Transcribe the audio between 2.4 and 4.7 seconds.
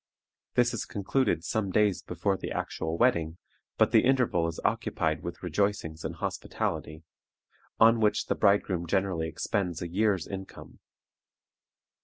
actual wedding, but the interval is